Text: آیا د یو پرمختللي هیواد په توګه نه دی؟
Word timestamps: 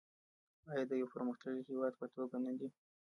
آیا 0.71 0.83
د 0.87 0.91
یو 1.01 1.11
پرمختللي 1.13 1.61
هیواد 1.69 1.93
په 1.99 2.05
توګه 2.15 2.35
نه 2.45 2.51
دی؟ 2.59 2.69